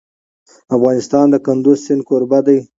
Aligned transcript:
افغانستان 0.75 1.25
د 1.29 1.35
کندز 1.45 1.77
سیند 1.85 2.01
کوربه 2.09 2.39
دی. 2.47 2.57